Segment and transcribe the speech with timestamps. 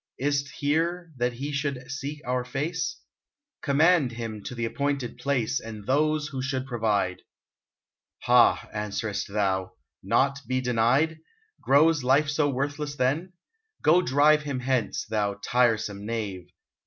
[0.17, 2.97] Is 't here that he should seek our face?
[3.61, 7.21] Command him to the appointed place, And those who should provide!
[8.23, 8.67] Ha!
[8.73, 9.73] answerest thou?
[10.01, 11.19] Not be denied?—
[11.61, 13.33] Grows life so worthless then?—
[13.83, 16.49] Go drive him hence, thou tiresome knave